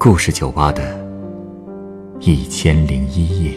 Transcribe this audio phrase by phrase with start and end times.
[0.00, 0.96] 故事酒吧的
[2.20, 3.52] 一千零一夜。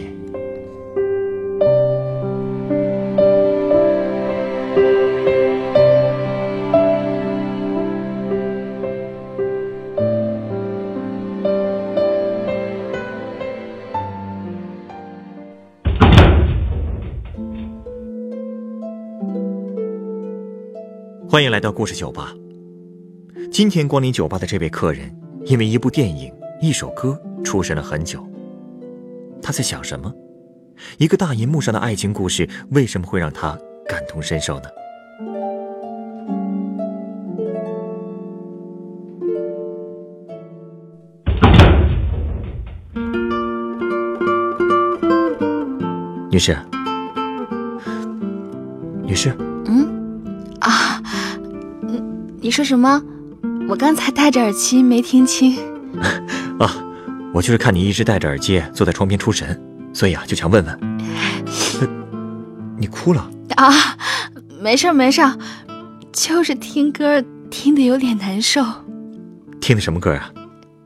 [21.28, 22.34] 欢迎来到故事酒吧。
[23.52, 25.14] 今天光临酒吧的这位客人，
[25.44, 28.24] 因为一部电影、一首歌出神了很久。
[29.42, 30.12] 他在想什么？
[30.98, 34.64] 一个大银幕上的爱情故事，为什么会让他感同身受呢？
[46.30, 46.56] 女士，
[49.02, 49.86] 女士，嗯，
[50.60, 51.02] 啊，
[51.82, 52.02] 你
[52.40, 53.02] 你说什么？
[53.72, 55.56] 我刚才戴着耳机没听清。
[56.60, 56.76] 啊，
[57.32, 59.58] 我就是看你一直戴着耳机坐在窗边出神，
[59.94, 60.78] 所以啊就想问问。
[62.76, 63.30] 你哭了？
[63.56, 63.72] 啊，
[64.60, 65.22] 没事没事，
[66.12, 68.62] 就是听歌听得有点难受。
[69.58, 70.30] 听的什么歌啊？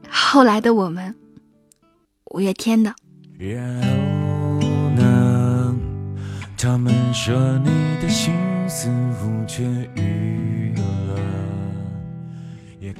[0.08, 1.12] 后来的我们，
[2.26, 2.94] 五月天的。
[3.36, 3.90] 然后
[4.94, 5.74] 呢？
[6.56, 7.34] 他们说
[7.64, 8.32] 你的心
[8.68, 9.64] 似乎痊
[9.96, 10.82] 愈了。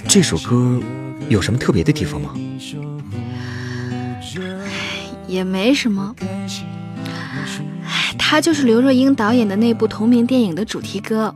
[0.09, 0.81] 这首歌
[1.29, 2.35] 有什么特别的地方吗？
[5.27, 6.15] 也没什么，
[7.85, 11.35] 唉，它就是刘若英导演的那部同名电影的主题歌。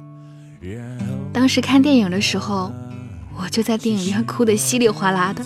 [1.32, 2.72] 当时看电影的时候，
[3.36, 5.44] 我就在电影院哭得稀里哗啦的。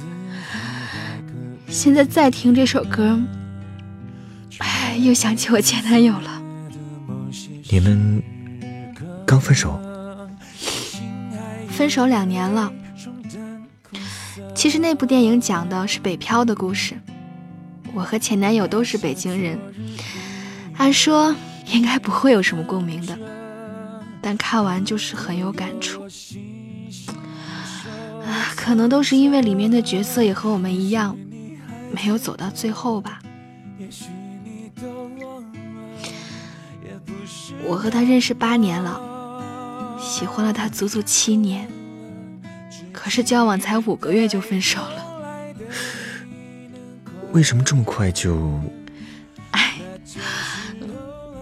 [1.69, 3.19] 现在再听这首歌，
[4.59, 6.43] 唉，又想起我前男友了。
[7.71, 8.23] 你们
[9.27, 9.81] 刚分手？
[11.71, 12.71] 分手两年了。
[14.55, 16.97] 其实那部电影讲的是北漂的故事，
[17.93, 19.59] 我和前男友都是北京人，
[20.77, 21.35] 按说
[21.67, 23.19] 应该不会有什么共鸣的，
[24.23, 26.03] 但看完就是很有感触。
[28.57, 31.15] 可能都是因为里面的角色也和我们一样，
[31.93, 33.21] 没有走到最后吧。
[37.67, 38.99] 我和他认识八年了，
[40.01, 41.69] 喜欢了他足足七年，
[43.05, 45.55] 可是交往才五个月就分手了。
[47.33, 48.59] 为什么这么快就……
[49.51, 49.75] 哎，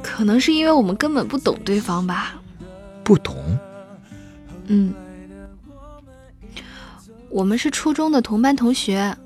[0.03, 2.34] 可能是因为我们根本不懂对方吧。
[3.05, 3.56] 不懂？
[4.67, 4.93] 嗯，
[7.28, 9.17] 我们是初中的同班同学，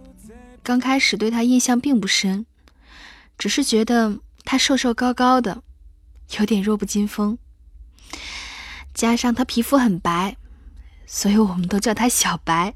[0.62, 2.44] 刚开始对他印象并不深，
[3.38, 5.62] 只是觉得他瘦瘦高高的，
[6.38, 7.38] 有点弱不禁风，
[8.92, 10.36] 加上他皮肤很白，
[11.06, 12.74] 所以我们都叫他小白。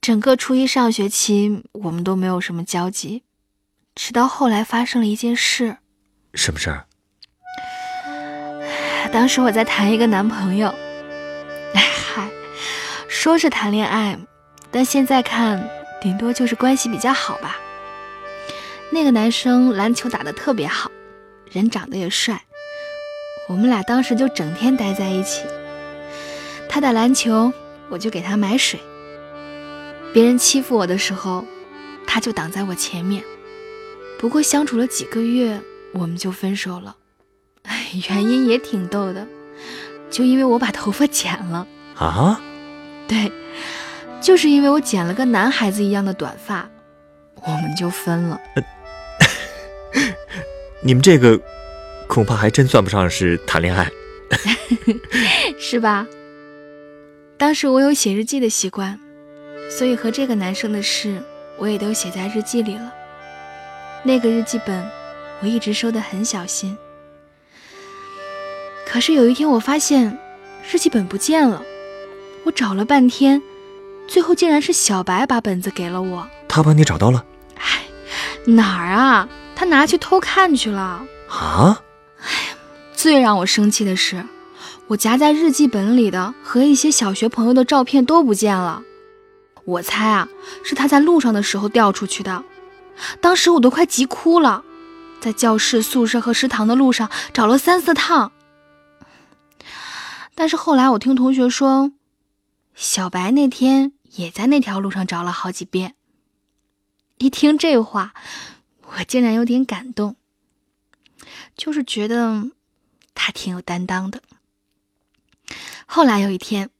[0.00, 3.24] 整个初一上学期，我们都没有什么交集，
[3.94, 5.76] 直到后来发生了一件事。
[6.32, 6.86] 什么事儿？
[9.12, 10.72] 当时我在谈一个男朋友，
[11.74, 12.30] 嗨，
[13.08, 14.16] 说是谈恋爱，
[14.70, 15.68] 但现在看，
[16.00, 17.58] 顶多就是关系比较好吧。
[18.90, 20.90] 那个男生篮球打得特别好，
[21.50, 22.42] 人长得也帅，
[23.48, 25.42] 我们俩当时就整天待在一起。
[26.72, 27.52] 他打篮球，
[27.88, 28.78] 我就给他买水；
[30.14, 31.44] 别人欺负我的时候，
[32.06, 33.24] 他就挡在我前面。
[34.20, 35.60] 不过相处了几个月，
[35.92, 36.94] 我们就分手了。
[37.64, 39.26] 哎， 原因也挺逗的，
[40.08, 41.66] 就因为我把头发剪了。
[41.96, 42.40] 啊？
[43.08, 43.32] 对，
[44.20, 46.70] 就是因为我剪了个男孩子一样的短发，
[47.42, 48.40] 我们就分了。
[50.82, 51.36] 你们这个
[52.06, 53.90] 恐怕还真算不上是谈恋爱。
[55.58, 56.06] 是吧？
[57.40, 59.00] 当时我有写日记的习惯，
[59.70, 61.22] 所以和这个男生的事
[61.58, 62.92] 我也都写在日记里了。
[64.02, 64.86] 那个日记本
[65.40, 66.76] 我一直收得很小心。
[68.86, 70.18] 可是有一天我发现
[70.70, 71.62] 日记本不见了，
[72.44, 73.40] 我找了半天，
[74.06, 76.28] 最后竟然是小白把本子给了我。
[76.46, 77.24] 他帮你找到了？
[77.56, 77.80] 哎，
[78.44, 79.26] 哪儿啊？
[79.56, 81.02] 他拿去偷看去了。
[81.30, 81.82] 啊？
[82.20, 82.28] 哎
[82.94, 84.22] 最让我生气的是，
[84.90, 88.82] 我夹在日记本里的和一些小学朋友的照片都不见了。
[89.64, 90.28] 我猜啊，
[90.64, 92.42] 是他在路上的时候掉出去的。
[93.20, 94.64] 当时我都快急哭了，
[95.20, 98.32] 在教室、宿舍和食堂的路上找了三四趟。
[100.34, 101.92] 但是后来我听同学说，
[102.74, 105.94] 小白那天也在那条路上找了好几遍。
[107.18, 108.12] 一听这话，
[108.82, 110.16] 我竟然有点感动，
[111.56, 112.48] 就是觉得
[113.14, 114.20] 他挺有担当的。
[115.92, 116.70] 后来有一天，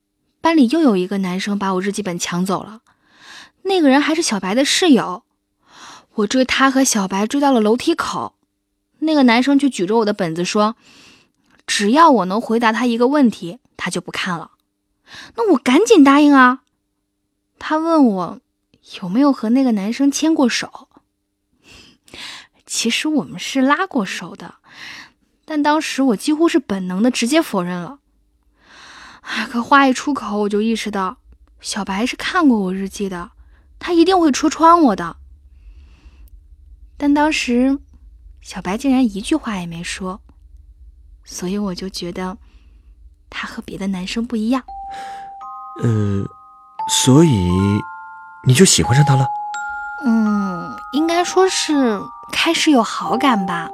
[0.40, 2.82] 班里又有一个男生把我日记本抢走了，
[3.62, 5.24] 那个人还是小白的室友。
[6.14, 8.36] 我追他和小白追到了楼梯口，
[9.00, 10.76] 那个男生却举着我的本子说
[11.66, 14.52] ：“只要我能回答他一个问题，他就不看了。”
[15.34, 16.60] 那我赶紧答应啊。
[17.58, 18.40] 他问我
[19.00, 20.88] 有没有和那个男生牵过手。
[22.64, 24.54] 其实我们是拉过手的，
[25.44, 27.98] 但当时我几乎是本能的直接否认了。
[29.50, 31.18] 可话一出口，我就意识到
[31.60, 33.30] 小白是看过我日记的，
[33.78, 35.16] 他一定会戳穿我的。
[36.96, 37.78] 但当时
[38.40, 40.20] 小白竟然一句话也没说，
[41.24, 42.36] 所以我就觉得
[43.28, 44.62] 他和别的男生不一样。
[45.82, 46.24] 呃，
[46.88, 47.50] 所以
[48.46, 49.26] 你就喜欢上他了？
[50.04, 52.00] 嗯，应该说是
[52.32, 53.70] 开始有好感吧。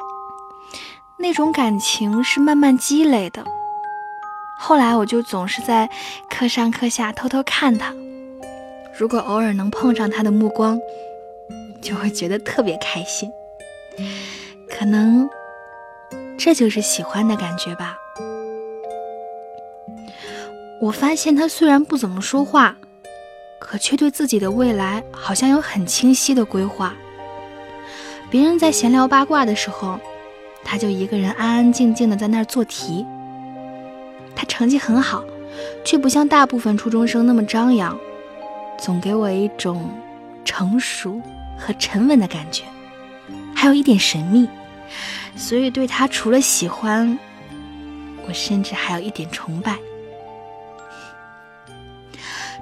[1.18, 3.44] 那种感情是慢慢积累的。
[4.58, 5.88] 后来我就总是在
[6.28, 7.94] 课上课下偷偷看他，
[8.98, 10.78] 如果偶尔能碰上他的目光，
[11.80, 13.30] 就会觉得特别开心。
[14.68, 15.28] 可能
[16.36, 17.96] 这就是喜欢的感觉吧。
[20.80, 22.76] 我发现他虽然不怎么说话，
[23.58, 26.94] 可却对自己的未来好像有很清晰的规划。
[28.28, 29.98] 别人在闲聊八卦的时候，
[30.64, 33.06] 他就一个人安安静静的在那儿做题。
[34.36, 35.24] 他成绩很好，
[35.84, 37.98] 却不像大部分初中生那么张扬，
[38.78, 39.90] 总给我一种
[40.44, 41.20] 成熟
[41.58, 42.62] 和沉稳的感觉，
[43.54, 44.46] 还有一点神秘。
[45.34, 47.18] 所以对他除了喜欢，
[48.28, 49.76] 我甚至还有一点崇拜。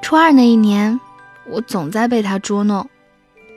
[0.00, 0.98] 初二那一年，
[1.46, 2.88] 我总在被他捉弄，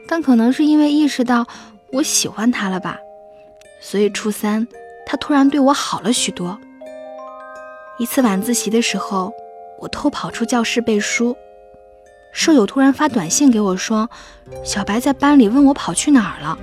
[0.08, 1.46] 但可能是因为意识到
[1.92, 2.98] 我喜欢他了吧，
[3.82, 4.68] 所以初三
[5.06, 6.60] 他突然对我好了许多。
[8.00, 9.34] 一次晚自习的时候，
[9.80, 11.36] 我偷跑出教室背书，
[12.32, 14.10] 舍友突然发短信给我说，
[14.64, 16.58] 小白在班里问我跑去哪儿了。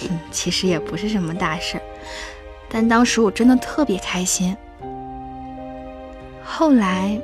[0.32, 1.80] 其实也不是什么大事，
[2.68, 4.56] 但当时我真的特别开心。
[6.44, 7.20] 后来。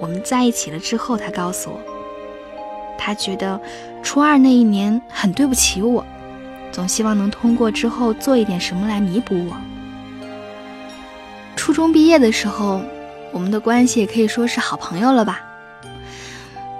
[0.00, 1.80] 我们在一起了之后，他告诉我，
[2.96, 3.60] 他觉得
[4.00, 6.06] 初二那一年很对不起我，
[6.70, 9.56] 总希望能通过之后做一点什么来弥补我。
[11.58, 12.80] 初中毕业的时候，
[13.32, 15.42] 我们的关系也可以说是好朋友了吧。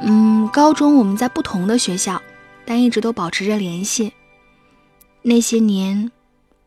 [0.00, 2.22] 嗯，高中我们在不同的学校，
[2.64, 4.14] 但一直都保持着联系。
[5.22, 6.12] 那些年，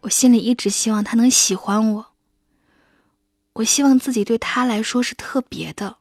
[0.02, 2.08] 我心里一直希望他能喜欢我，
[3.54, 5.96] 我希望自己对他来说是特别的。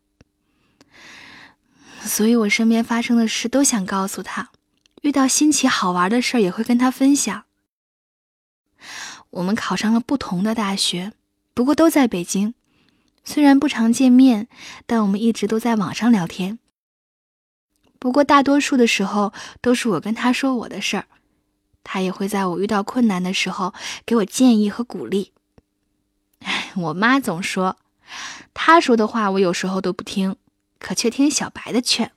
[2.03, 4.51] 所以，我身边发生的事都想告诉他，
[5.03, 7.45] 遇到新奇好玩的事也会跟他分享。
[9.31, 11.13] 我们考上了不同的大学，
[11.55, 12.55] 不过都在北京。
[13.25, 14.49] 虽然不常见面，
[14.87, 16.59] 但我们一直都在网上聊天。
[17.99, 21.07] 不过大多数的时候都是我跟他说我的事儿，
[21.85, 23.75] 他也会在我遇到困难的时候
[24.07, 25.33] 给我建议和鼓励。
[26.77, 27.77] 我妈总说，
[28.55, 30.37] 他说的话我有时候都不听。
[30.83, 32.11] 可却听小白的劝，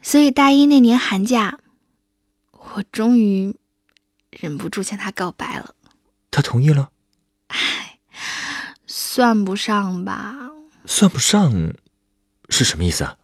[0.00, 1.58] 所以大一那年寒假，
[2.52, 3.54] 我终于
[4.30, 5.74] 忍不住向他告白了。
[6.30, 6.90] 他同意了？
[9.14, 10.34] 唉，算不上吧。
[10.86, 11.72] 算不上
[12.48, 13.16] 是什么意思啊？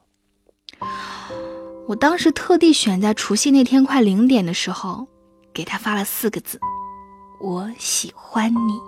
[1.89, 5.09] 我当时特地选在除夕那天快零点的时候，
[5.53, 6.61] 给他发了四个字
[7.43, 8.79] ：“我喜欢你。”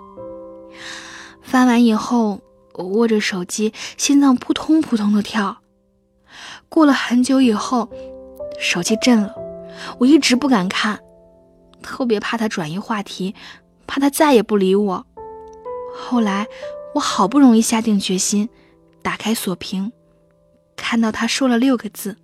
[1.43, 2.39] 发完以后。
[2.75, 5.57] 我握着手机，心脏扑通扑通的跳。
[6.69, 7.87] 过了很久以后，
[8.59, 9.35] 手机震了，
[9.99, 10.99] 我一直不敢看，
[11.83, 13.35] 特别怕他转移话题，
[13.85, 15.05] 怕他再也不理我。
[15.93, 16.47] 后来，
[16.95, 18.49] 我好不容易下定决心，
[19.01, 19.91] 打开锁屏，
[20.75, 22.17] 看到他说了六个字：“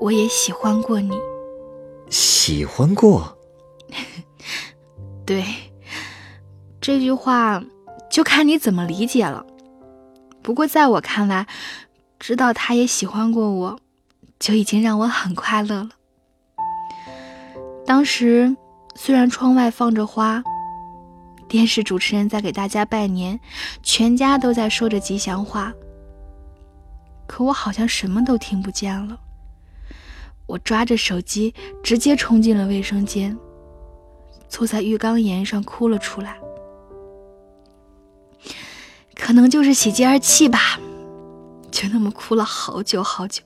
[0.00, 1.18] 我也喜欢过你。”
[2.10, 3.38] 喜欢过？
[5.24, 5.44] 对，
[6.80, 7.62] 这句话。
[8.10, 9.44] 就看你怎么理解了。
[10.42, 11.46] 不过在我看来，
[12.18, 13.78] 知道他也喜欢过我，
[14.40, 15.90] 就已经让我很快乐了。
[17.84, 18.56] 当时
[18.96, 20.42] 虽然窗外放着花，
[21.48, 23.40] 电视主持人在给大家拜年，
[23.82, 25.72] 全家都在说着吉祥话，
[27.26, 29.18] 可我好像什么都听不见了。
[30.46, 33.36] 我抓着手机，直接冲进了卫生间，
[34.48, 36.38] 坐在浴缸沿上哭了出来。
[39.14, 40.78] 可能就是喜极而泣吧，
[41.70, 43.42] 就那么哭了好久好久。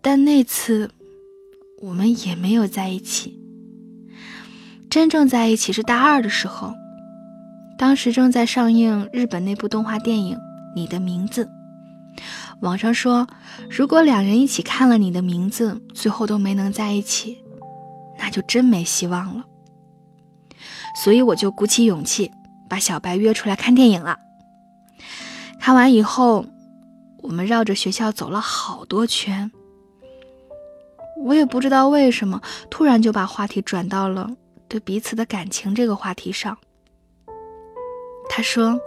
[0.00, 0.90] 但那次，
[1.82, 3.39] 我们也没有在一起。
[4.90, 6.74] 真正在一起是大二的时候，
[7.78, 10.36] 当时正在上映日本那部动画电影
[10.74, 11.44] 《你的名字》，
[12.60, 13.24] 网上说，
[13.70, 17.38] 如果两人一起看了你的名字，最后都没能在一起，
[18.18, 19.44] 那就真没希望了。
[20.96, 22.28] 所以我就鼓起勇气
[22.68, 24.18] 把小白约出来看电影了。
[25.60, 26.44] 看完以后，
[27.22, 29.48] 我们绕着学校走了好多圈。
[31.22, 34.28] 我也不知道为什么，突然就把话题转到了
[34.70, 36.56] 对彼此的感情这个话题上。
[38.30, 38.80] 他说：“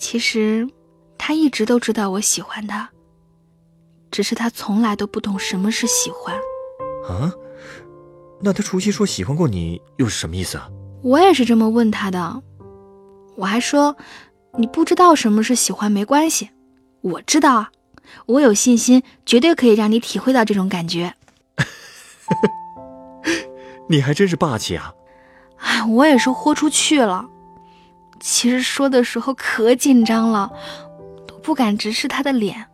[0.00, 0.66] 其实。”
[1.16, 2.90] 他一直都知道我喜欢他，
[4.10, 6.36] 只是他从来都不懂什么是喜欢。
[7.08, 7.32] 啊？
[8.42, 10.68] 那他除夕说喜欢过你，又是什么意思啊？
[11.02, 12.42] 我也是这么问他的。
[13.36, 13.96] 我还说，
[14.58, 16.50] 你不知道什么是喜欢没关系，
[17.00, 17.72] 我知道啊，
[18.26, 21.14] 我有信心，绝对可以让你体会到这种感觉。
[23.94, 24.92] 你还真是霸气啊！
[25.58, 27.24] 哎，我也是豁出去了。
[28.18, 30.50] 其实说的时候可紧张了。
[31.26, 32.66] 都不敢直视他的脸，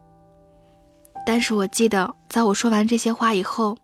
[1.27, 3.77] 但是我记得，在我说完这些话以后，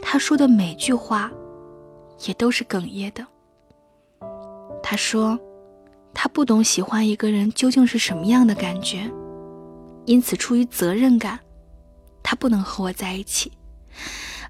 [0.00, 1.30] 他说的每句话，
[2.26, 3.26] 也都是哽咽的。
[4.82, 5.38] 他说，
[6.12, 9.10] 他不懂喜欢一个人究竟是什么样的感觉，
[10.04, 11.38] 因此出于责任感，
[12.22, 13.52] 他不能和我在一起，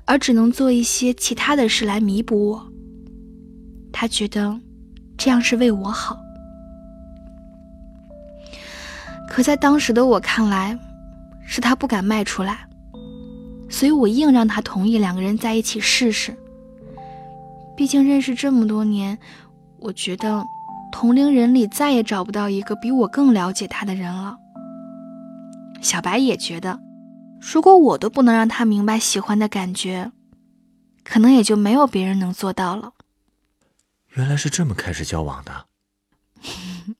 [0.05, 2.73] 而只能做一些其他的事来弥补我。
[3.93, 4.59] 他觉得，
[5.17, 6.19] 这样是为我好。
[9.29, 10.79] 可在当时的我看来，
[11.47, 12.67] 是他不敢迈出来，
[13.69, 16.37] 所以我硬让他同意两个人在一起试试。
[17.77, 19.19] 毕竟认识这么多年，
[19.79, 20.45] 我觉得
[20.93, 24.37] 同龄人里再也找不到一个比我更了解他的人了。
[25.81, 26.79] 小白也觉得，
[27.43, 30.13] 如果我都不能让他明白喜欢的感觉，
[31.03, 32.95] 可能也就没有别人能做到了。
[34.11, 35.67] 原来是这么开始交往的。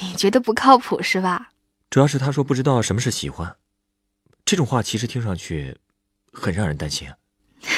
[0.00, 1.52] 你觉得不靠谱是吧？
[1.88, 3.56] 主要是他说不知道什么是喜欢，
[4.44, 5.78] 这种话其实听上去
[6.32, 7.08] 很让人担心。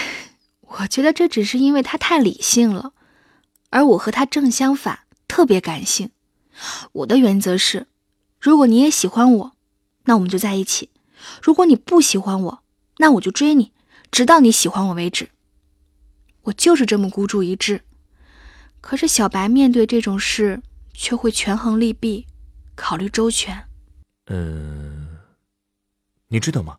[0.62, 2.92] 我觉得这只是因为他太理性了，
[3.70, 6.10] 而我和他正相反，特别感性。
[6.92, 7.88] 我的原则是，
[8.40, 9.52] 如果你也喜欢我，
[10.04, 10.88] 那我们就在一起；
[11.42, 12.62] 如果你不喜欢我，
[12.98, 13.72] 那我就追你，
[14.10, 15.30] 直到你喜欢我为止。
[16.42, 17.82] 我就是这么孤注一掷。
[18.80, 20.62] 可是小白面对这种事。
[20.96, 22.24] 却会权衡利弊，
[22.76, 23.66] 考虑周全。
[24.26, 25.18] 嗯，
[26.28, 26.78] 你知道吗？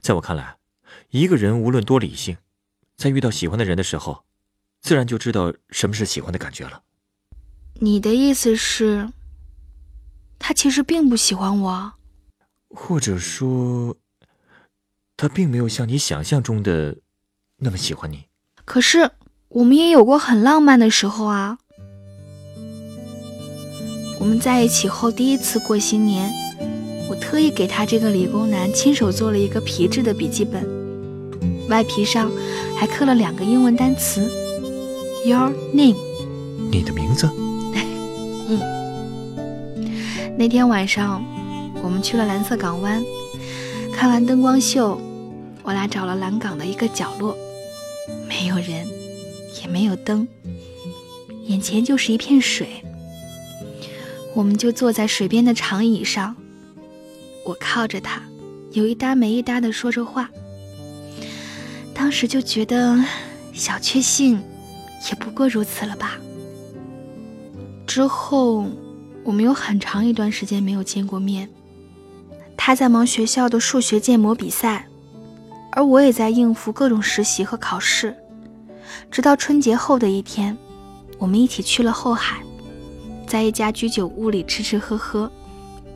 [0.00, 0.56] 在我看来，
[1.10, 2.36] 一个人无论多理性，
[2.96, 4.24] 在遇到喜欢的人的时候，
[4.82, 6.82] 自然就知道什么是喜欢的感觉了。
[7.74, 9.12] 你的意思是，
[10.40, 11.92] 他其实并不喜欢我，
[12.70, 13.96] 或者说，
[15.16, 16.96] 他并没有像你想象中的
[17.58, 18.24] 那么喜欢你。
[18.64, 19.10] 可是，
[19.48, 21.58] 我们也有过很浪漫的时候啊。
[24.18, 26.32] 我们在一起后第一次过新年，
[27.08, 30.66] 我特意给他这个理工男亲手做了一个皮质的笔记本，
[31.68, 32.30] 外皮上
[32.76, 34.22] 还刻了两个英文单词
[35.24, 35.96] ：Your name，
[36.72, 37.30] 你的名字。
[38.48, 38.60] 嗯。
[40.38, 41.24] 那天晚上，
[41.86, 43.00] 我们去了蓝色港湾，
[43.92, 45.00] 看完灯光秀，
[45.62, 47.38] 我俩找了蓝港的一个角落，
[48.28, 48.84] 没有人，
[49.62, 50.26] 也没有灯，
[51.44, 52.82] 眼前就是一片水。
[54.34, 56.34] 我们就坐在水边的长椅上，
[57.44, 58.20] 我靠着他，
[58.72, 60.28] 有一搭没一搭的说着话。
[61.94, 62.98] 当时就觉得
[63.52, 64.42] 小确幸，
[65.08, 66.18] 也不过如此了吧。
[67.86, 68.66] 之后，
[69.22, 71.48] 我们有很长一段时间没有见过面。
[72.66, 74.88] 他在忙学校的数学建模比赛，
[75.70, 78.12] 而我也在应付各种实习和考试。
[79.08, 80.58] 直到春节后的一天，
[81.16, 82.38] 我们一起去了后海。
[83.24, 85.30] 在一家居酒屋里吃吃喝喝，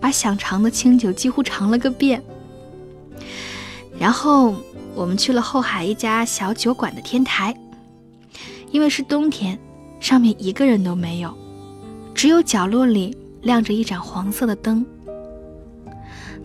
[0.00, 2.22] 把想尝的清酒几乎尝了个遍。
[3.98, 4.54] 然后
[4.94, 7.52] 我们去了后海一家小酒馆的天台，
[8.70, 9.58] 因为是冬天，
[9.98, 11.36] 上面一个人都没有，
[12.14, 14.86] 只有角落里亮着一盏黄色的灯。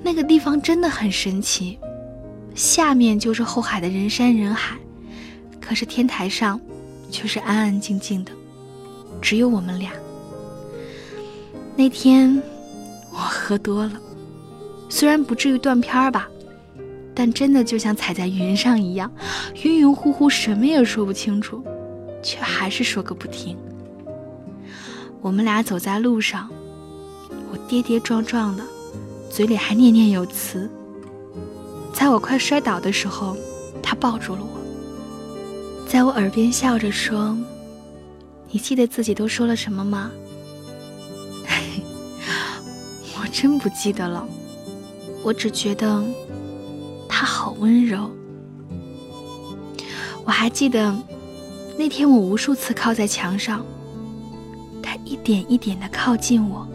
[0.04, 1.80] 那个地方真的很神奇，
[2.54, 4.78] 下面就是后海的人山人海，
[5.60, 6.60] 可是天台上
[7.10, 8.32] 却是安安静静的，
[9.22, 9.92] 只有我们俩。
[11.76, 12.42] 那天
[13.12, 13.94] 我喝多了，
[14.90, 16.30] 虽然不至于断片儿吧，
[17.14, 19.12] 但真的就像踩在云上一样，
[19.64, 21.64] 晕晕乎乎，什么也说不清楚，
[22.22, 23.58] 却还是说个不停。
[25.22, 26.50] 我们俩走在路上，
[27.52, 28.64] 我跌跌撞撞的，
[29.36, 30.70] 嘴里还念念有词。
[31.92, 33.36] 在我快摔倒的时候，
[33.84, 37.38] 他抱住了我，在我耳边笑着说
[38.50, 40.10] ：“你记得自己都说了什么吗？”
[43.20, 44.26] 我真不记得了，
[45.22, 46.02] 我只觉得
[47.10, 48.10] 他好温柔。
[50.24, 50.96] 我还记得
[51.78, 53.66] 那天，我无数次靠在墙上，
[54.82, 56.66] 他一点一点的靠近我，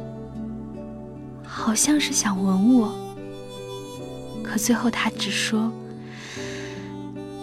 [1.53, 2.95] 好像是想吻我。
[4.43, 5.71] 可最后，他只说：“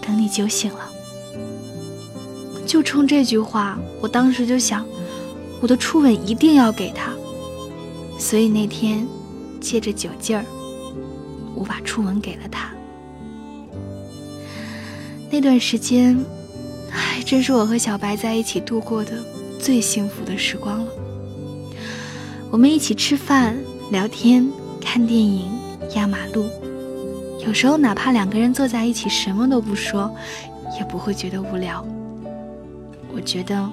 [0.02, 0.90] 等你酒醒了。”
[2.66, 4.86] 就冲这句话，我当时就想，
[5.62, 7.12] 我的初吻一定要给他。
[8.18, 9.08] 所以那天，
[9.62, 10.44] 借着酒劲儿，
[11.54, 12.72] 我把初吻给了他。
[15.30, 16.18] 那段时间，
[16.90, 19.12] 还真是我和小白在一起度过的
[19.60, 20.92] 最幸福的时光了。
[22.50, 23.58] 我们一起吃饭、
[23.90, 24.46] 聊天、
[24.82, 25.50] 看电影、
[25.96, 26.46] 压马路，
[27.46, 30.14] 有时候哪怕两个人坐在一起什么都不说，
[30.78, 31.86] 也不会觉得无聊。
[33.16, 33.68] 我觉得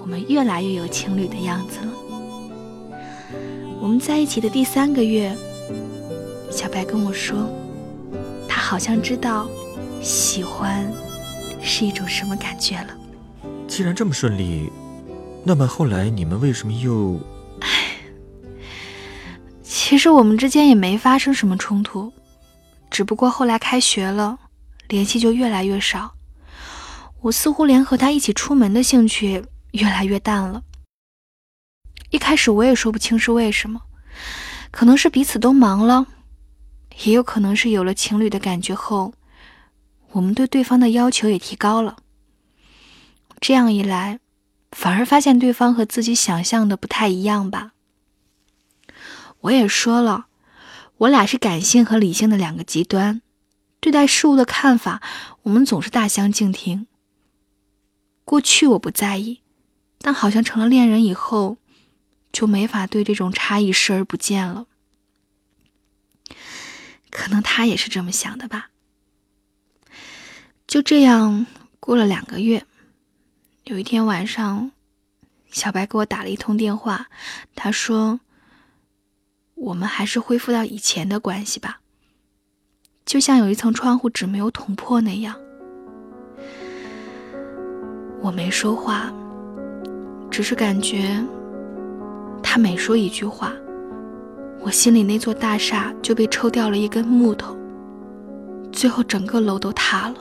[0.00, 1.92] 我们越来越有情侣的样子了。
[3.80, 5.36] 我们在一起的第三个月，
[6.48, 7.36] 小白跟我说，
[8.48, 9.48] 他好像知道
[10.00, 10.88] 喜欢
[11.60, 12.94] 是一种什么感觉了。
[13.66, 14.70] 既然这么顺利，
[15.42, 17.18] 那么后来你们为什么又……
[19.94, 22.12] 其实我们之间也没发生什么冲突，
[22.90, 24.36] 只不过后来开学了，
[24.88, 26.16] 联系就越来越少。
[27.20, 30.64] 我似乎连和他一起出门的兴趣越来越淡了。
[32.10, 33.82] 一开始我也说不清是为什么，
[34.72, 36.08] 可能是彼此都忙了，
[37.04, 39.14] 也有可能是有了情侣的感觉后，
[40.10, 41.98] 我们对对方的要求也提高了。
[43.40, 44.18] 这样一来，
[44.72, 47.73] 反而发现对方和自己想象的不太一样吧。
[49.44, 50.26] 我也说了，
[50.96, 53.20] 我俩是感性和理性的两个极端，
[53.78, 55.02] 对待事物的看法，
[55.42, 56.86] 我们总是大相径庭。
[58.24, 59.42] 过去我不在意，
[59.98, 61.58] 但好像成了恋人以后，
[62.32, 64.66] 就没法对这种差异视而不见了。
[67.10, 68.70] 可能他也是这么想的吧。
[70.66, 71.46] 就这样
[71.78, 72.64] 过了两个月，
[73.64, 74.72] 有一天晚上，
[75.50, 77.08] 小白给我打了一通电话，
[77.54, 78.20] 他说
[79.54, 81.80] ：“我们还是恢复到以前的关系吧，
[83.04, 85.34] 就像有一层窗户纸没有捅破那样。”
[88.20, 89.12] 我没说话，
[90.30, 91.22] 只是感觉
[92.42, 93.52] 他每说一句话，
[94.60, 97.54] 我心里那座大厦就被抽掉了一根木头，
[98.72, 100.14] 最后整个楼都塌了。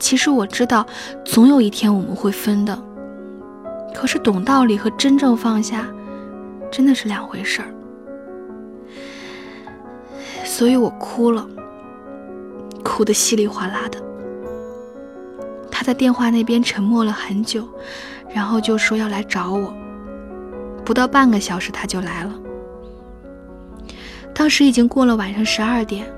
[0.00, 0.84] 其实我知道，
[1.24, 2.76] 总有一天我们会分的，
[3.94, 5.88] 可是懂道理和真正放下，
[6.74, 7.68] 真的是两回事儿。
[10.44, 11.46] 所以我哭了，
[12.82, 14.02] 哭得稀里哗啦的。
[15.70, 17.68] 他在电话那边沉默了很久，
[18.28, 19.72] 然后就说要来找我。
[20.84, 22.34] 不到半个小时，他就来了。
[24.34, 26.12] 当时已经过了晚上十二点，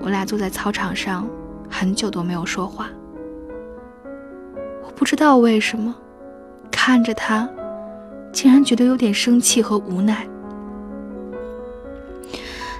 [0.00, 1.28] 我俩坐在操场上，
[1.70, 2.88] 很久都没有说话。
[4.82, 5.94] 我不知道为什么，
[6.70, 7.48] 看着他，
[8.32, 10.26] 竟然觉得有点生气和无奈。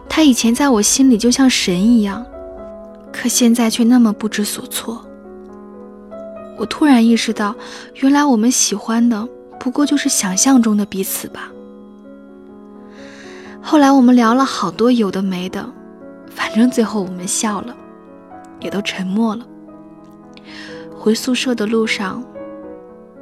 [0.08, 2.24] 他以前在我心里就像神一样，
[3.12, 5.04] 可现在却那么不知所措。
[6.58, 7.54] 我突然意识到，
[7.96, 9.26] 原来我们喜欢的
[9.58, 11.50] 不过就是想象中的彼此吧。
[13.60, 15.66] 后来我们聊了好多有的没的，
[16.28, 17.74] 反正最后我们笑了，
[18.60, 19.46] 也都沉默了。
[20.94, 22.22] 回宿舍的路上，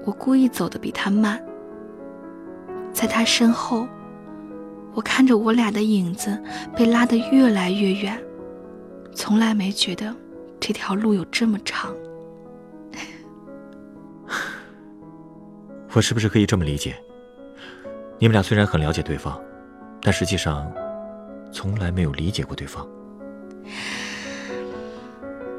[0.04, 1.40] 我故意走得比他慢，
[3.00, 3.88] 在他身后，
[4.92, 6.38] 我看着我俩的影子
[6.76, 8.22] 被拉得越来越远，
[9.14, 10.14] 从来没觉得
[10.60, 11.94] 这条路有这么长。
[15.94, 16.94] 我是不是可以这么理解？
[18.18, 19.40] 你们俩虽然很了解对方，
[20.02, 20.70] 但实际上
[21.50, 22.86] 从来没有理解过对方。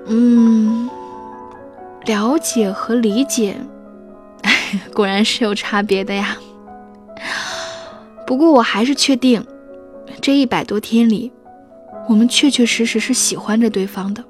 [0.06, 0.88] 嗯，
[2.06, 3.58] 了解和理解
[4.94, 6.38] 果然是有差别的呀。
[8.32, 9.46] 不过我还是确定，
[10.22, 11.30] 这一百多天里，
[12.08, 14.24] 我们确确实实是喜欢着对方的，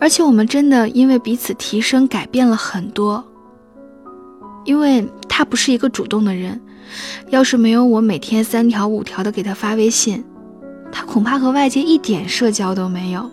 [0.00, 3.22] 而且我们真的因为彼此提升改变了很多。
[4.64, 6.58] 因为他不是一个主动的人，
[7.28, 10.24] 要是没有我每天三条五条的给他发微信，
[10.90, 13.30] 他恐怕和外界一点社交都没有。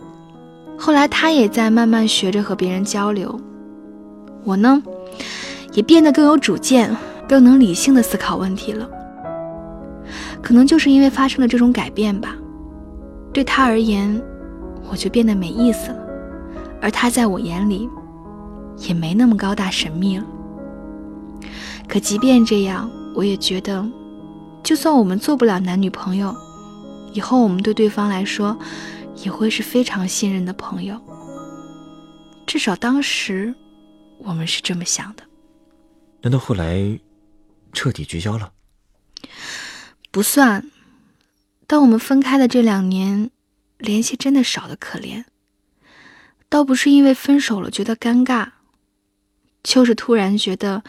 [0.77, 3.39] 后来他也在慢慢学着和别人交流，
[4.43, 4.83] 我呢，
[5.71, 6.93] 也变得更有主见，
[7.29, 8.89] 更能理性的思考问题了。
[10.45, 12.37] 可能就是因为发生了这种改变吧，
[13.33, 14.21] 对他而言，
[14.91, 15.97] 我就变得没意思了，
[16.79, 17.89] 而他在我眼里，
[18.77, 20.23] 也没那么高大神秘了。
[21.87, 23.83] 可即便这样，我也觉得
[24.61, 26.31] 就算我们做不了男女朋友，
[27.11, 28.55] 以后我们对对方来说
[29.23, 30.95] 也会是非常信任的朋友。
[32.45, 33.51] 至少当时
[34.19, 35.23] 我们是这么想的。
[36.21, 36.99] 难道后来
[37.73, 38.51] 彻底绝交了？
[40.15, 40.71] 不算。
[41.67, 43.31] 但我们分开的这两年，
[43.77, 45.25] 联系真的少得可怜。
[46.47, 48.51] 倒不是因为分手了觉得尴尬，
[49.61, 50.85] 就是突然觉得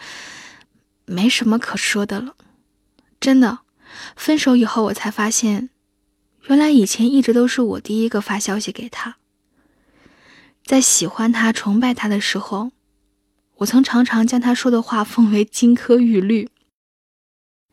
[1.03, 2.37] 没什么可说的了。
[3.19, 3.59] 真的，
[4.15, 5.71] 分手以后我才发现，
[6.43, 9.17] 原来以前一直都是我第一个发消息给他。
[10.63, 12.71] 在喜欢他、崇拜他的时候，
[13.57, 16.49] 我曾常常将他说的话奉为金科玉律。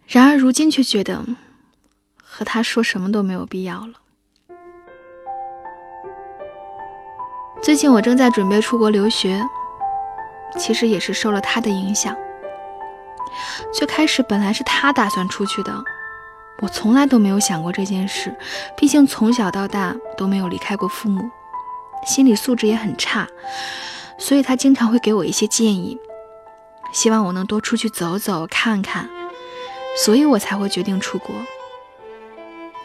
[0.08, 1.24] 然而如今却觉得。
[2.36, 3.92] 和他说什么都没有必要了。
[7.62, 9.40] 最近我正在准备出国留学，
[10.58, 12.16] 其实也是受了他的影响。
[13.72, 15.72] 最开始本来是他打算出去的，
[16.60, 18.34] 我从来都没有想过这件事。
[18.76, 21.30] 毕竟从小到大都没有离开过父母，
[22.04, 23.28] 心理素质也很差，
[24.18, 25.96] 所以他经常会给我一些建议，
[26.92, 29.08] 希望我能多出去走走看看，
[30.04, 31.32] 所以我才会决定出国。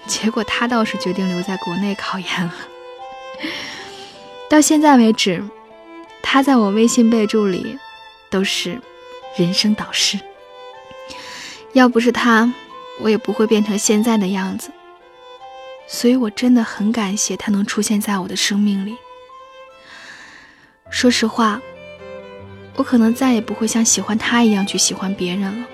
[0.09, 2.53] 结果他倒是决定留在国内考研了。
[4.49, 5.43] 到现在为止，
[6.23, 7.77] 他在我微信备注里
[8.31, 8.81] 都是
[9.37, 10.19] 人生导师。
[11.73, 12.51] 要不是他，
[12.99, 14.71] 我也不会变成现在的样子。
[15.87, 18.97] 所以我真的很感谢他能出现在我的生命里。
[20.89, 21.61] 说实话，
[22.75, 25.67] 我可能再也不会像喜欢他一样去喜欢别人了。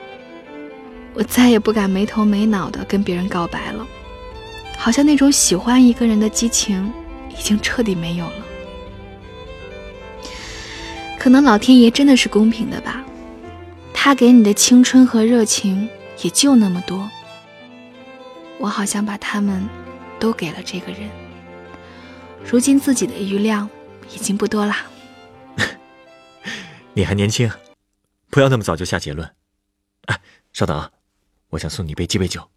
[1.14, 3.88] 我再也不敢没头没脑的跟别人告白了。
[4.78, 6.94] 好像那种喜欢一个人的激情
[7.30, 8.46] 已经彻底没有了。
[11.18, 13.04] 可能老天爷真的是公平的吧，
[13.94, 15.90] 他给你的青春和热情
[16.22, 17.10] 也就那么多。
[18.60, 19.68] 我好像把他们
[20.20, 21.10] 都给了这个人，
[22.44, 23.68] 如今自己的余量
[24.14, 24.86] 已经不多啦。
[26.94, 27.52] 你还年轻，
[28.30, 29.28] 不要那么早就下结论。
[30.06, 30.22] 哎，
[30.54, 30.92] 稍等啊，
[31.50, 32.48] 我想送你一杯鸡尾酒。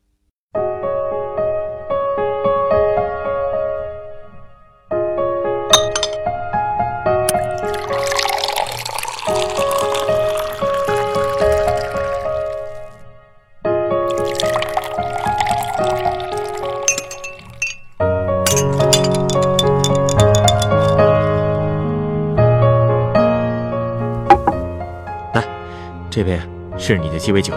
[26.88, 27.52] 是你的鸡尾酒，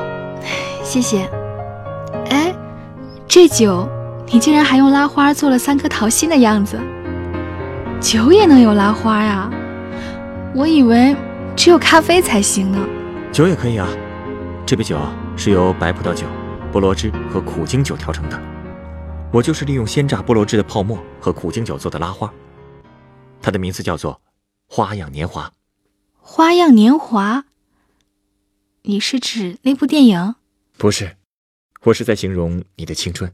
[0.83, 1.21] 谢谢。
[2.31, 2.53] 哎，
[3.25, 3.87] 这酒
[4.27, 6.77] 你竟然还用拉花做了三颗桃心的样子，
[8.01, 9.49] 酒也能有拉花呀？
[10.53, 11.15] 我以为
[11.55, 12.77] 只有咖啡才行呢。
[13.31, 13.87] 酒也可以啊，
[14.65, 14.99] 这杯酒
[15.37, 16.27] 是由白葡萄酒、
[16.73, 18.37] 菠萝汁和苦精酒调成的，
[19.31, 22.29] 我就是利用鲜榨菠萝汁的泡沫和苦精酒做的拉花，
[23.41, 24.19] 它的名字叫做
[24.67, 25.49] 花样年华。
[26.19, 27.45] 花样年华。
[28.83, 30.33] 你是指那部电影？
[30.75, 31.15] 不是，
[31.83, 33.31] 我是在形容你的青春。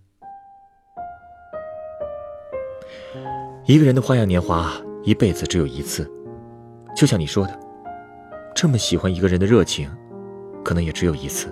[3.66, 4.74] 一个人的花样年华，
[5.06, 6.06] 一辈子只有一次。
[6.98, 7.58] 就像你说的，
[8.54, 9.90] 这么喜欢一个人的热情，
[10.66, 11.48] 可能也只有一次。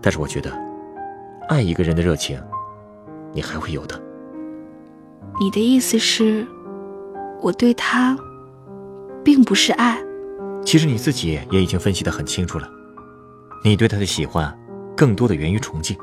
[0.00, 0.50] 但是我觉得，
[1.50, 2.42] 爱一个人的热情，
[3.34, 4.02] 你还会有的。
[5.38, 6.46] 你的意思是，
[7.42, 8.16] 我对他，
[9.22, 10.02] 并不是爱。
[10.64, 12.68] 其实你自己也已经分析得很清楚了，
[13.64, 14.56] 你对他的喜欢，
[14.96, 15.96] 更多的源于崇敬，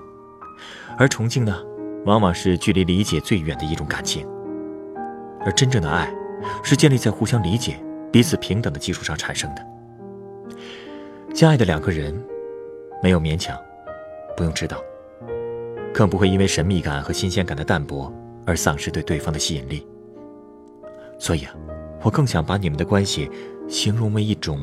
[0.97, 1.57] 而崇敬呢，
[2.05, 4.27] 往往是距离理解最远的一种感情，
[5.41, 6.13] 而真正的爱，
[6.63, 9.65] 是建立在互相理解、彼此平等的基础上产生的。
[11.33, 12.13] 相爱的两个人，
[13.01, 13.57] 没有勉强，
[14.35, 14.77] 不用知道，
[15.93, 18.13] 更不会因为神秘感和新鲜感的淡薄
[18.45, 19.87] 而丧失对对方的吸引力。
[21.17, 21.53] 所以啊，
[22.03, 23.31] 我更想把你们的关系。
[23.69, 24.59] 形容为一种，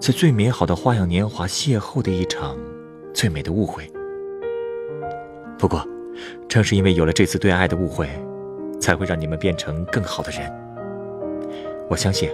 [0.00, 2.56] 在最美好的花样年华邂逅的一场
[3.12, 3.88] 最美的误会。
[5.58, 5.86] 不过，
[6.48, 8.08] 正是因为有了这次对爱的误会，
[8.80, 10.50] 才会让你们变成更好的人。
[11.90, 12.30] 我相信，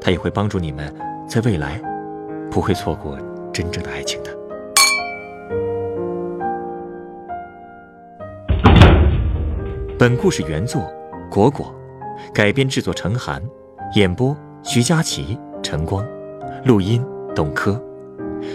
[0.00, 0.94] 他也会帮助你们
[1.28, 1.82] 在未来
[2.48, 3.18] 不会错过
[3.52, 4.30] 真正的爱情的。
[9.98, 10.88] 本故事原作
[11.28, 11.74] 果果，
[12.32, 13.42] 改编制作陈寒，
[13.96, 14.36] 演播。
[14.66, 16.02] 徐佳琪、晨光，
[16.64, 17.78] 录音董珂。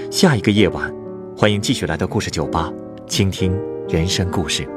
[0.10, 0.92] 下一个夜晚，
[1.38, 2.74] 欢迎继续来到故事酒吧，
[3.08, 3.56] 倾听
[3.88, 4.68] 人生故事。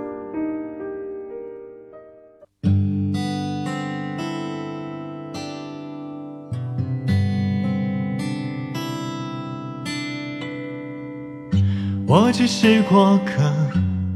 [12.06, 13.42] 我只是过客，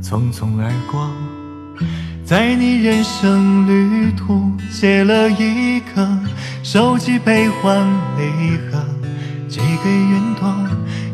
[0.03, 1.11] 匆匆而过，
[2.27, 6.05] 在你人生旅途写了一个
[6.61, 7.87] 手机悲欢
[8.19, 8.85] 离合，
[9.49, 10.53] 寄给云朵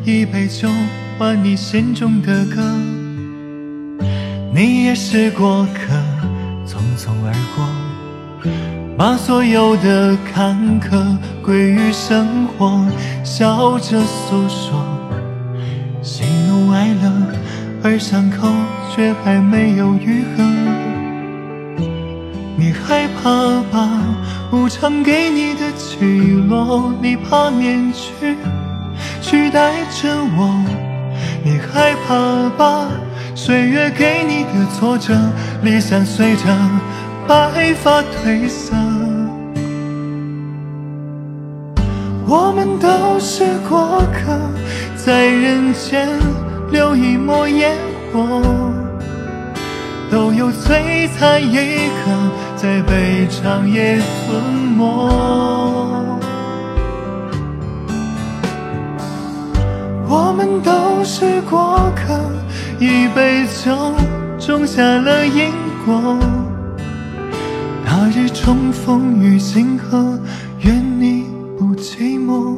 [0.07, 0.71] 一杯酒，
[1.19, 2.63] 换你心中的歌。
[4.55, 5.93] 你也是过客，
[6.67, 8.51] 匆匆而过，
[8.97, 12.89] 把所有的坎坷归于生活，
[13.23, 14.83] 笑着诉说。
[16.01, 17.13] 喜怒哀乐，
[17.83, 18.49] 而伤口
[18.97, 20.72] 却还没有愈合。
[23.23, 23.31] 怕
[23.71, 23.89] 吧，
[24.51, 25.97] 无常给你的起
[26.49, 28.37] 落，你怕面具
[29.21, 30.65] 取代着我。
[31.45, 32.89] 你害怕吧，
[33.37, 35.15] 岁月给你的挫折，
[35.63, 36.43] 理想随着
[37.29, 38.75] 白发褪色。
[42.27, 44.37] 我们都是过客。
[45.05, 46.09] 在人间
[46.71, 47.77] 留一抹烟
[48.13, 48.41] 火，
[50.09, 52.13] 都有璀璨一刻
[52.63, 54.41] 在被长夜吞
[54.79, 54.85] 没。
[60.09, 62.21] 我们都是过客，
[62.79, 63.93] 一杯酒
[64.39, 65.51] 种下了因
[65.85, 66.17] 果。
[67.85, 70.17] 那日重逢于星河，
[70.61, 71.27] 愿你
[71.59, 72.57] 不寂寞。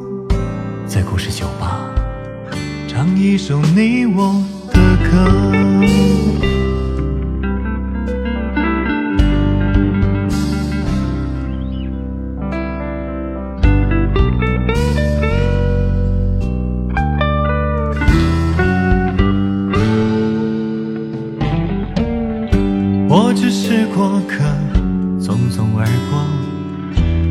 [0.87, 1.81] 在故事酒吧。
[2.87, 4.75] 唱一首你我的
[5.11, 6.24] 歌。
[23.95, 24.43] 过客，
[25.21, 26.19] 匆匆而过，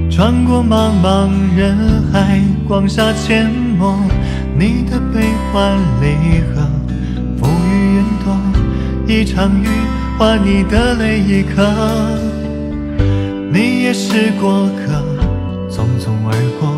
[0.10, 1.76] 穿过茫茫人
[2.10, 4.00] 海，广厦阡陌。
[4.58, 6.62] 你的悲欢离合，
[7.38, 8.34] 浮于云朵，
[9.06, 9.68] 一场雨
[10.18, 11.68] 换你的泪一颗。
[13.52, 15.04] 你也是过客，
[15.70, 16.74] 匆匆而过，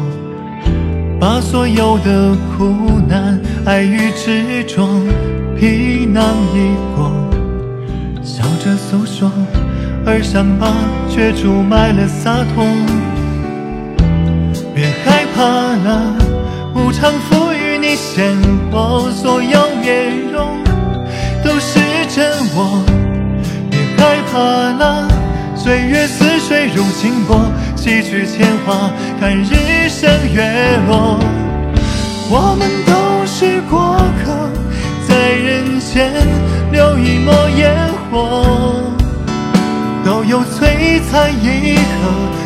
[1.19, 4.87] 把所有的苦难、爱与执着
[5.55, 6.23] 皮囊
[6.55, 7.11] 一过，
[8.23, 9.31] 笑着诉说，
[10.05, 10.71] 而伤疤
[11.09, 12.65] 却注满了洒脱。
[14.73, 16.15] 别害怕了，
[16.75, 17.65] 无常赋予。
[17.77, 18.35] 你鲜
[18.71, 20.57] 活，所有面容
[21.43, 22.83] 都是真我。
[23.69, 25.07] 别害怕了，
[25.55, 27.39] 岁月似水如清波，
[27.75, 28.89] 洗去铅华，
[29.19, 31.19] 看日升月落。
[32.31, 34.49] 我们都是过客，
[35.07, 36.11] 在人间
[36.71, 37.75] 留一抹烟
[38.09, 38.94] 火，
[40.05, 41.81] 都有璀璨一刻，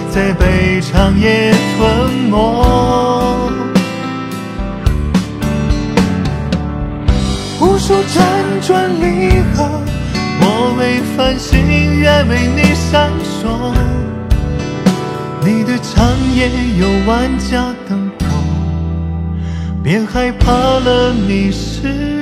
[0.10, 3.52] 在被长夜吞没。
[7.60, 9.70] 无数辗转离合，
[10.40, 13.74] 我为繁星，愿为你闪烁。
[15.44, 18.24] 你的长夜有万家灯火，
[19.84, 22.19] 别害怕了，你是